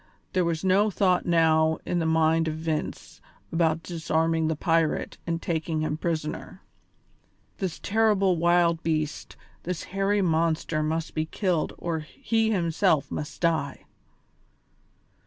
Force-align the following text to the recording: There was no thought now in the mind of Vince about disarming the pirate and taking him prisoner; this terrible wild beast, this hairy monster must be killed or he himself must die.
There 0.33 0.43
was 0.43 0.63
no 0.63 0.89
thought 0.89 1.27
now 1.27 1.77
in 1.85 1.99
the 1.99 2.07
mind 2.07 2.47
of 2.47 2.55
Vince 2.55 3.21
about 3.51 3.83
disarming 3.83 4.47
the 4.47 4.55
pirate 4.55 5.19
and 5.27 5.39
taking 5.39 5.81
him 5.81 5.95
prisoner; 5.95 6.63
this 7.59 7.77
terrible 7.77 8.35
wild 8.35 8.81
beast, 8.81 9.37
this 9.61 9.83
hairy 9.93 10.23
monster 10.23 10.81
must 10.81 11.13
be 11.13 11.27
killed 11.27 11.73
or 11.77 11.99
he 11.99 12.49
himself 12.49 13.11
must 13.11 13.41
die. 13.41 13.85